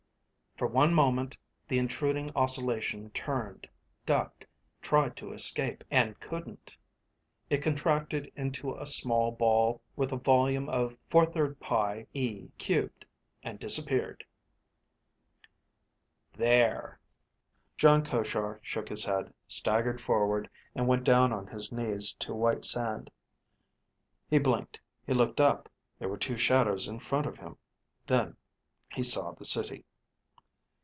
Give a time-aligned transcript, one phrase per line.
[0.63, 3.67] _)For one moment, the intruding oscillation turned,
[4.05, 4.45] ducked,
[4.79, 6.77] tried to escape, and couldn't.
[7.49, 12.91] It contracted into a small ball with a volume of 4/3pi_e_^,
[13.41, 14.23] and disappeared.
[16.33, 16.99] There....
[17.75, 22.63] Jon Koshar shook his head, staggered forward, and went down on his knees in white
[22.65, 23.09] sand.
[24.29, 24.79] He blinked.
[25.07, 25.69] He looked up.
[25.97, 27.57] There were two shadows in front of him.
[28.05, 28.37] Then
[28.93, 29.85] he saw the city.